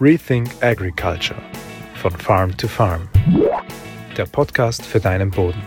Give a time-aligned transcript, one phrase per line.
[0.00, 1.40] Rethink Agriculture
[1.94, 3.08] von Farm to Farm.
[4.16, 5.62] Der Podcast für deinen Boden.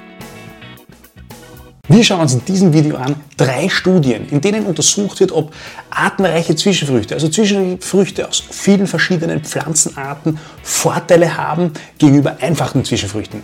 [1.88, 5.54] Wir schauen uns in diesem Video an drei Studien, in denen untersucht wird, ob
[5.90, 13.42] artenreiche Zwischenfrüchte, also Zwischenfrüchte aus vielen verschiedenen Pflanzenarten, Vorteile haben gegenüber einfachen Zwischenfrüchten.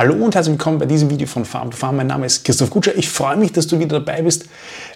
[0.00, 1.96] Hallo und herzlich willkommen bei diesem Video von Farm to Farm.
[1.96, 2.96] Mein Name ist Christoph Kutscher.
[2.96, 4.46] Ich freue mich, dass du wieder dabei bist.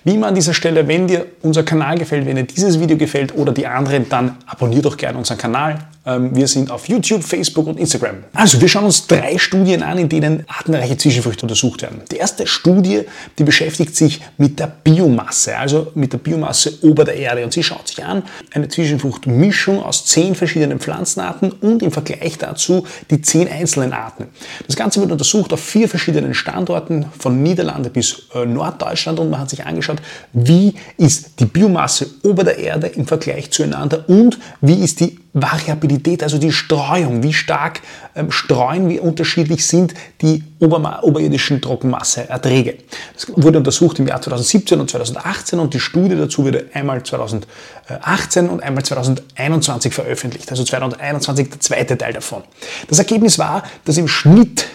[0.02, 3.36] Wie immer an dieser Stelle, wenn dir unser Kanal gefällt, wenn dir dieses Video gefällt
[3.36, 5.78] oder die anderen, dann abonniere doch gerne unseren Kanal.
[6.06, 8.24] Ähm, wir sind auf YouTube, Facebook und Instagram.
[8.34, 12.02] Also wir schauen uns drei Studien an, in denen artenreiche Zwischenfrüchte untersucht werden.
[12.10, 13.02] Die erste Studie,
[13.38, 17.44] die beschäftigt sich mit der Biomasse, also mit der Biomasse ober der Erde.
[17.44, 22.86] Und sie schaut sich an eine Zwischenfruchtmischung aus zehn verschiedenen Pflanzenarten und im Vergleich dazu
[23.10, 24.26] die zehn einzelnen Arten.
[24.66, 29.40] Das Ganze wird untersucht auf vier verschiedenen Standorten, von Niederlande bis äh, Norddeutschland und man
[29.40, 29.98] hat sich angeschaut,
[30.32, 36.22] wie ist die Biomasse ober der Erde im Vergleich zueinander und wie ist die Variabilität,
[36.22, 37.80] also die Streuung, wie stark
[38.14, 39.92] ähm, streuen, wie unterschiedlich sind
[40.22, 42.76] die oberirdischen Trockenmasseerträge.
[43.14, 48.48] Das wurde untersucht im Jahr 2017 und 2018 und die Studie dazu wurde einmal 2018
[48.48, 50.50] und einmal 2021 veröffentlicht.
[50.52, 52.44] Also 2021 der zweite Teil davon.
[52.88, 54.66] Das Ergebnis war, dass im Schnitt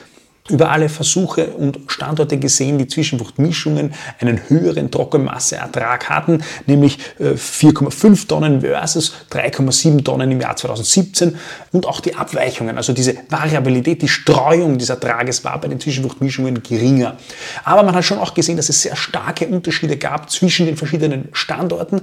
[0.49, 8.27] über alle Versuche und Standorte gesehen, die Zwischenfruchtmischungen einen höheren Trockenmasseertrag hatten, nämlich 4,5 äh,
[8.27, 11.35] Tonnen versus 3,7 Tonnen im Jahr 2017
[11.71, 16.61] und auch die Abweichungen, also diese Variabilität, die Streuung des Ertrages war bei den Zwischenfruchtmischungen
[16.63, 17.17] geringer.
[17.63, 21.29] Aber man hat schon auch gesehen, dass es sehr starke Unterschiede gab zwischen den verschiedenen
[21.33, 22.01] Standorten,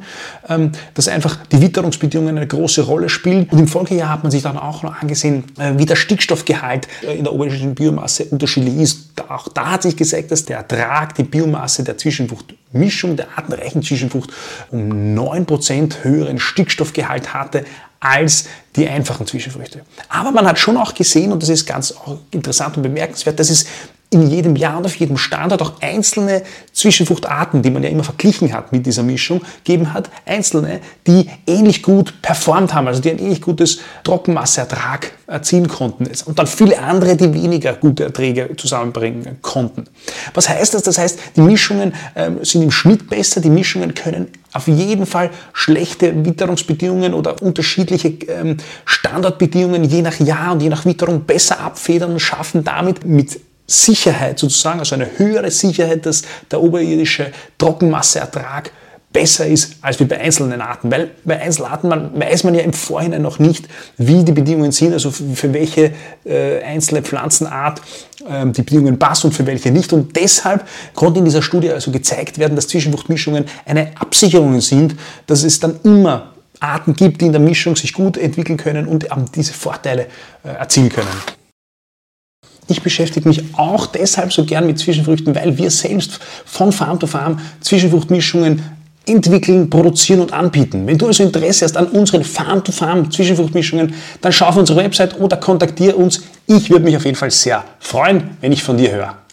[0.48, 4.42] ähm, dass einfach die Witterungsbedingungen eine große Rolle spielen und im Folgejahr hat man sich
[4.42, 8.98] dann auch noch angesehen, äh, wie der Stickstoffgehalt äh, in der oberirdischen Biomasse unterschiedlich ist.
[9.28, 14.30] Auch da hat sich gesagt, dass der Ertrag, die Biomasse der Zwischenfruchtmischung, der artenreichen Zwischenfrucht,
[14.70, 17.64] um 9% höheren Stickstoffgehalt hatte
[17.98, 19.80] als die einfachen Zwischenfrüchte.
[20.08, 21.94] Aber man hat schon auch gesehen, und das ist ganz
[22.30, 23.66] interessant und bemerkenswert, dass es
[24.10, 28.52] in jedem Jahr und auf jedem Standort auch einzelne Zwischenfruchtarten, die man ja immer verglichen
[28.52, 33.18] hat mit dieser Mischung, geben hat, einzelne, die ähnlich gut performt haben, also die ein
[33.18, 36.08] ähnlich gutes Trockenmasseertrag erzielen konnten.
[36.26, 39.86] Und dann viele andere, die weniger gute Erträge zusammenbringen konnten.
[40.34, 40.82] Was heißt das?
[40.82, 45.30] Das heißt, die Mischungen ähm, sind im Schnitt besser, die Mischungen können auf jeden Fall
[45.52, 52.12] schlechte Witterungsbedingungen oder unterschiedliche ähm, Standortbedingungen je nach Jahr und je nach Witterung besser abfedern
[52.12, 58.70] und schaffen damit mit Sicherheit sozusagen, also eine höhere Sicherheit, dass der oberirdische Trockenmasseertrag
[59.16, 60.90] besser ist als wie bei einzelnen Arten.
[60.90, 63.66] Weil bei Einzelarten man, weiß man ja im Vorhinein noch nicht,
[63.96, 65.92] wie die Bedingungen sind, also für welche
[66.26, 67.80] äh, einzelne Pflanzenart
[68.28, 69.94] äh, die Bedingungen passen und für welche nicht.
[69.94, 74.96] Und deshalb konnte in dieser Studie also gezeigt werden, dass Zwischenfruchtmischungen eine Absicherung sind,
[75.26, 79.08] dass es dann immer Arten gibt, die in der Mischung sich gut entwickeln können und
[79.34, 80.08] diese Vorteile
[80.44, 81.08] äh, erzielen können.
[82.68, 87.06] Ich beschäftige mich auch deshalb so gern mit Zwischenfrüchten, weil wir selbst von Farm to
[87.06, 88.62] Farm Zwischenfruchtmischungen
[89.06, 90.86] entwickeln, produzieren und anbieten.
[90.86, 95.36] Wenn du also Interesse hast an unseren Farm-to-Farm Zwischenfruchtmischungen, dann schau auf unsere Website oder
[95.36, 96.22] kontaktiere uns.
[96.46, 99.25] Ich würde mich auf jeden Fall sehr freuen, wenn ich von dir höre.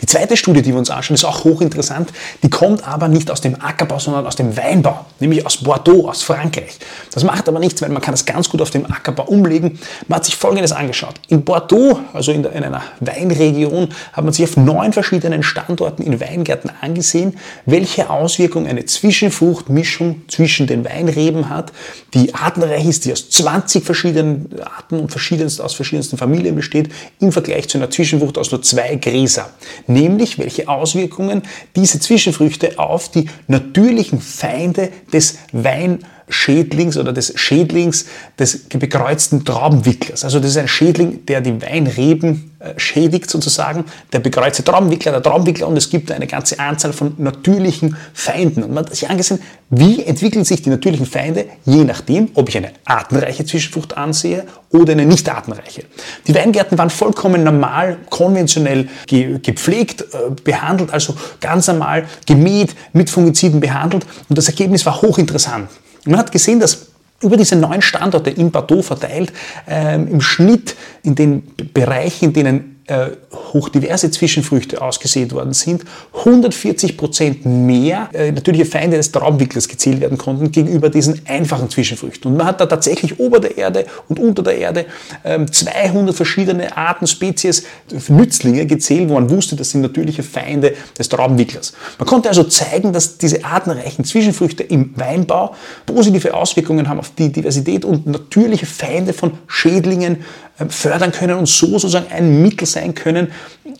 [0.00, 2.10] Die zweite Studie, die wir uns anschauen, ist auch hochinteressant.
[2.44, 6.22] Die kommt aber nicht aus dem Ackerbau, sondern aus dem Weinbau, nämlich aus Bordeaux, aus
[6.22, 6.78] Frankreich.
[7.12, 9.80] Das macht aber nichts, weil man kann das ganz gut auf dem Ackerbau umlegen.
[10.06, 11.14] Man hat sich Folgendes angeschaut.
[11.26, 16.20] In Bordeaux, also in, in einer Weinregion, hat man sich auf neun verschiedenen Standorten in
[16.20, 17.36] Weingärten angesehen,
[17.66, 21.72] welche Auswirkungen eine Zwischenfruchtmischung zwischen den Weinreben hat,
[22.14, 26.88] die artenreich ist, die aus 20 verschiedenen Arten und verschiedenst, aus verschiedensten Familien besteht,
[27.18, 29.50] im Vergleich zu einer Zwischenfrucht aus nur zwei Gräser
[29.88, 31.42] nämlich welche Auswirkungen
[31.74, 38.06] diese Zwischenfrüchte auf die natürlichen Feinde des Wein Schädlings oder des Schädlings
[38.38, 40.24] des bekreuzten Traubenwicklers.
[40.24, 45.22] Also das ist ein Schädling, der die Weinreben äh, schädigt sozusagen, der bekreuzte Traubenwickler, der
[45.22, 48.64] Traubenwickler und es gibt eine ganze Anzahl von natürlichen Feinden.
[48.64, 49.40] Und man hat sich angesehen,
[49.70, 54.92] wie entwickeln sich die natürlichen Feinde, je nachdem, ob ich eine artenreiche Zwischenfrucht ansehe oder
[54.92, 55.84] eine nicht artenreiche.
[56.26, 63.60] Die Weingärten waren vollkommen normal, konventionell gepflegt, äh, behandelt, also ganz normal gemäht, mit Fungiziden
[63.60, 65.68] behandelt und das Ergebnis war hochinteressant.
[66.08, 66.86] Man hat gesehen, dass
[67.22, 69.32] über diese neun Standorte in Bordeaux verteilt
[69.66, 71.42] ähm, im Schnitt in den
[71.74, 73.10] Bereichen, in denen äh,
[73.52, 80.18] hochdiverse Zwischenfrüchte ausgesät worden sind, 140 Prozent mehr äh, natürliche Feinde des Traumwicklers gezählt werden
[80.18, 82.30] konnten gegenüber diesen einfachen Zwischenfrüchten.
[82.30, 84.86] Und man hat da tatsächlich ober der Erde und unter der Erde
[85.24, 87.64] ähm, 200 verschiedene Arten, Spezies,
[88.08, 91.74] Nützlinge gezählt, wo man wusste, das sind natürliche Feinde des Traubenwicklers.
[91.98, 95.54] Man konnte also zeigen, dass diese artenreichen Zwischenfrüchte im Weinbau
[95.86, 101.46] positive Auswirkungen haben auf die Diversität und natürliche Feinde von Schädlingen äh, fördern können und
[101.46, 103.30] so sozusagen ein Mittel sein können,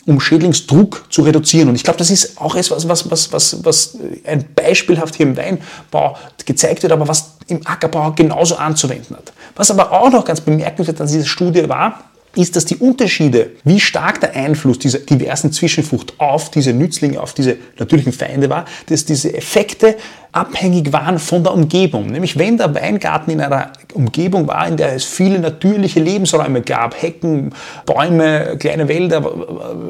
[0.07, 1.69] um Schädlingsdruck zu reduzieren.
[1.69, 5.37] Und ich glaube, das ist auch etwas, was, was, was, was ein beispielhaft hier im
[5.37, 6.17] Weinbau
[6.47, 9.33] gezeigt wird, aber was im Ackerbau genauso anzuwenden hat.
[9.57, 12.05] Was aber auch noch ganz bemerkenswert an dieser Studie war,
[12.37, 17.35] ist, dass die Unterschiede, wie stark der Einfluss dieser diversen Zwischenfrucht auf diese Nützlinge, auf
[17.35, 19.97] diese natürlichen Feinde war, dass diese Effekte
[20.33, 22.07] abhängig waren von der Umgebung.
[22.07, 27.01] Nämlich wenn der Weingarten in einer Umgebung war, in der es viele natürliche Lebensräume gab,
[27.01, 27.53] Hecken,
[27.87, 29.25] Bäume, kleine Wälder,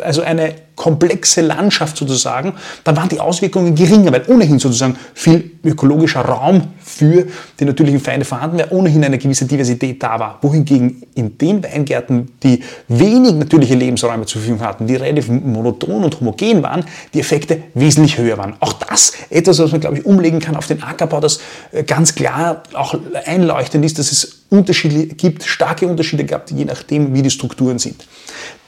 [0.02, 2.54] also eine komplexe Landschaft sozusagen,
[2.84, 7.26] dann waren die Auswirkungen geringer, weil ohnehin sozusagen viel ökologischer Raum für
[7.58, 10.38] die natürlichen Feinde vorhanden war, ohnehin eine gewisse Diversität da war.
[10.40, 16.20] Wohingegen in den Weingärten, die wenig natürliche Lebensräume zur Verfügung hatten, die relativ monoton und
[16.20, 18.54] homogen waren, die Effekte wesentlich höher waren.
[18.60, 21.40] Auch das etwas, was man, glaube ich, umlegen kann auf den Ackerbau, das
[21.72, 22.94] äh, ganz klar auch
[23.24, 28.06] einleuchtend ist, dass es Unterschiede gibt, starke Unterschiede gab, je nachdem, wie die Strukturen sind.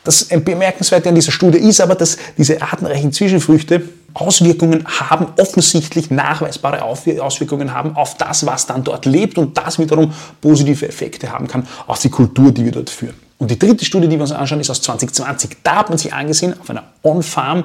[0.05, 3.83] Das Bemerkenswerte an dieser Studie ist aber, dass diese artenreichen Zwischenfrüchte
[4.15, 10.13] Auswirkungen haben, offensichtlich nachweisbare Auswirkungen haben auf das, was dann dort lebt und das wiederum
[10.41, 13.30] positive Effekte haben kann auf die Kultur, die wir dort führen.
[13.41, 15.57] Und die dritte Studie, die wir uns anschauen, ist aus 2020.
[15.63, 17.65] Da hat man sich angesehen, auf einer On-Farm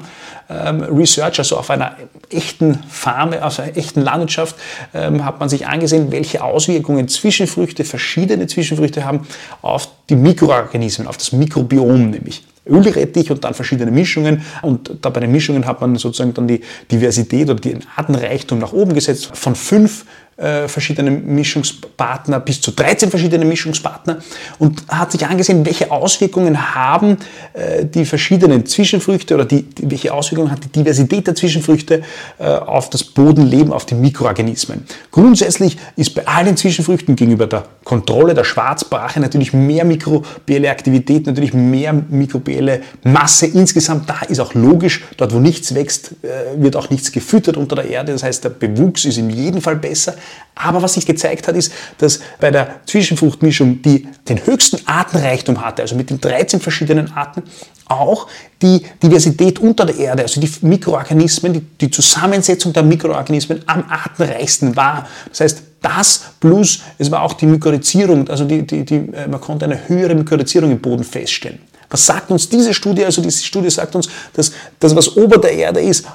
[0.50, 1.98] ähm, Research, also auf einer
[2.30, 4.56] echten Farm, auf einer echten Landwirtschaft,
[4.94, 9.27] ähm, hat man sich angesehen, welche Auswirkungen Zwischenfrüchte, verschiedene Zwischenfrüchte haben
[9.62, 12.45] auf die Mikroorganismen, auf das Mikrobiom nämlich.
[12.68, 14.44] Ölrettich und dann verschiedene Mischungen.
[14.62, 18.71] Und da bei den Mischungen hat man sozusagen dann die Diversität oder den Artenreichtum nach
[18.71, 20.06] oben gesetzt von fünf
[20.37, 24.19] äh, verschiedene Mischungspartner bis zu 13 verschiedene Mischungspartner
[24.59, 27.17] und hat sich angesehen, welche Auswirkungen haben
[27.53, 32.03] äh, die verschiedenen Zwischenfrüchte oder die, welche Auswirkungen hat die Diversität der Zwischenfrüchte
[32.37, 34.85] äh, auf das Bodenleben, auf die Mikroorganismen.
[35.11, 41.53] Grundsätzlich ist bei allen Zwischenfrüchten gegenüber der Kontrolle der Schwarzbrache natürlich mehr mikrobielle Aktivität, natürlich
[41.53, 45.03] mehr mikrobielle Masse insgesamt da ist auch logisch.
[45.17, 48.11] Dort, wo nichts wächst, äh, wird auch nichts gefüttert unter der Erde.
[48.11, 50.15] Das heißt, der Bewuchs ist in jedem Fall besser.
[50.56, 55.81] Aber was sich gezeigt hat, ist, dass bei der Zwischenfruchtmischung, die den höchsten Artenreichtum hatte,
[55.81, 57.44] also mit den 13 verschiedenen Arten,
[57.88, 58.27] auch
[58.62, 64.75] die Diversität unter der Erde, also die Mikroorganismen, die, die Zusammensetzung der Mikroorganismen am artenreichsten
[64.75, 65.07] war.
[65.30, 69.39] Das heißt, das plus es war auch die Mykorrhizierung, also die, die, die, äh, man
[69.39, 71.60] konnte eine höhere Mykorrhizierung im Boden feststellen.
[71.89, 73.06] Was sagt uns diese Studie?
[73.06, 76.07] Also diese Studie sagt uns, dass das, was ober der Erde ist,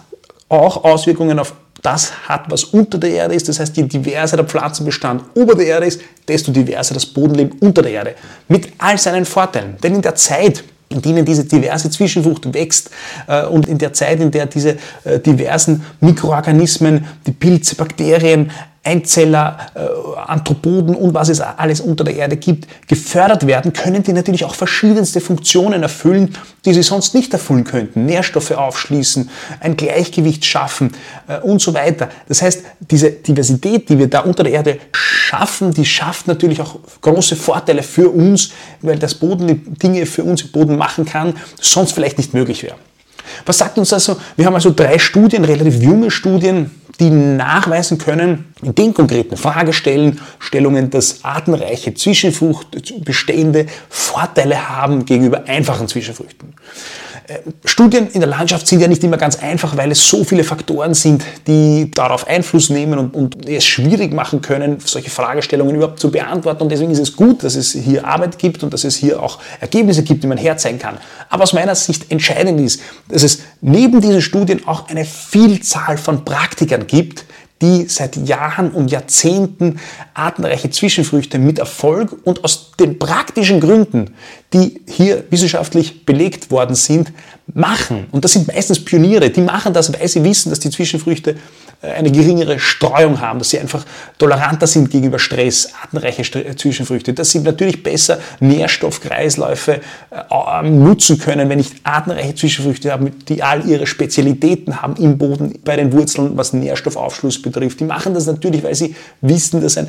[0.48, 3.48] auch Auswirkungen auf das hat, was unter der Erde ist.
[3.48, 7.82] Das heißt, je diverser der Pflanzenbestand ober der Erde ist, desto diverser das Bodenleben unter
[7.82, 8.14] der Erde.
[8.48, 9.76] Mit all seinen Vorteilen.
[9.82, 12.90] Denn in der Zeit, in denen diese diverse Zwischenfrucht wächst
[13.28, 18.50] äh, und in der Zeit, in der diese äh, diversen Mikroorganismen, die Pilze, Bakterien,
[18.82, 19.80] Einzeller, äh,
[20.26, 24.54] Anthropoden und was es alles unter der Erde gibt, gefördert werden, können die natürlich auch
[24.54, 26.34] verschiedenste Funktionen erfüllen,
[26.64, 28.06] die sie sonst nicht erfüllen könnten.
[28.06, 29.28] Nährstoffe aufschließen,
[29.60, 30.92] ein Gleichgewicht schaffen
[31.28, 32.08] äh, und so weiter.
[32.26, 36.78] Das heißt, diese Diversität, die wir da unter der Erde schaffen, die schafft natürlich auch
[37.02, 41.92] große Vorteile für uns, weil das Boden Dinge für uns im Boden machen kann, sonst
[41.92, 42.76] vielleicht nicht möglich wäre.
[43.46, 44.16] Was sagt uns also?
[44.36, 50.90] Wir haben also drei Studien, relativ junge Studien, die nachweisen können, in den konkreten Fragestellungen,
[50.90, 56.54] dass artenreiche Zwischenfruchtbestände Vorteile haben gegenüber einfachen Zwischenfrüchten.
[57.26, 60.44] Äh, Studien in der Landschaft sind ja nicht immer ganz einfach, weil es so viele
[60.44, 66.00] Faktoren sind, die darauf Einfluss nehmen und, und, es schwierig machen können, solche Fragestellungen überhaupt
[66.00, 66.62] zu beantworten.
[66.64, 69.38] Und deswegen ist es gut, dass es hier Arbeit gibt und dass es hier auch
[69.60, 70.98] Ergebnisse gibt, die man herzeigen kann.
[71.28, 76.24] Aber aus meiner Sicht entscheidend ist, dass es neben diesen Studien auch eine Vielzahl von
[76.24, 77.24] Praktikern gibt,
[77.62, 79.80] die seit Jahren und Jahrzehnten
[80.14, 84.14] artenreiche Zwischenfrüchte mit Erfolg und aus den praktischen Gründen,
[84.52, 87.12] die hier wissenschaftlich belegt worden sind,
[87.54, 88.06] machen.
[88.10, 91.36] Und das sind meistens Pioniere, die machen das, weil sie wissen, dass die Zwischenfrüchte
[91.82, 93.84] äh, eine geringere Streuung haben, dass sie einfach
[94.18, 99.80] toleranter sind gegenüber Stress, artenreiche äh, Zwischenfrüchte, dass sie natürlich besser Nährstoffkreisläufe
[100.10, 105.58] äh, nutzen können, wenn ich artenreiche Zwischenfrüchte habe, die all ihre Spezialitäten haben im Boden,
[105.64, 107.80] bei den Wurzeln, was Nährstoffaufschluss betrifft.
[107.80, 109.88] Die machen das natürlich, weil sie wissen, dass ein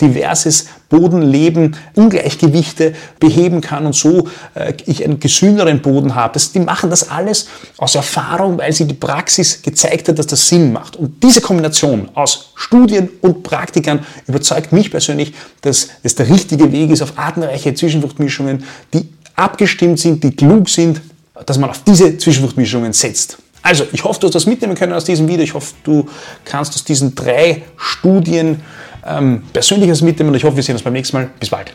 [0.00, 6.34] diverses Bodenleben, Ungleichgewichte beheben kann und so äh, ich einen gesünderen Boden habe.
[6.34, 10.48] Das, die machen das alles aus Erfahrung, weil sie die Praxis gezeigt hat, dass das
[10.48, 10.96] Sinn macht.
[10.96, 16.90] Und diese Kombination aus Studien und Praktikern überzeugt mich persönlich, dass es der richtige Weg
[16.90, 21.00] ist auf artenreiche Zwischenfruchtmischungen, die abgestimmt sind, die klug sind,
[21.46, 23.38] dass man auf diese Zwischenfruchtmischungen setzt.
[23.62, 25.42] Also, ich hoffe, du hast das mitnehmen können aus diesem Video.
[25.42, 26.08] Ich hoffe, du
[26.44, 28.62] kannst aus diesen drei Studien
[29.06, 31.30] ähm, Persönliches mitnehmen und ich hoffe, wir sehen uns beim nächsten Mal.
[31.38, 31.72] Bis bald.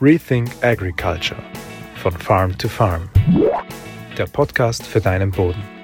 [0.00, 1.42] Rethink Agriculture
[1.96, 3.08] von Farm to Farm.
[4.16, 5.77] Der Podcast für deinen Boden.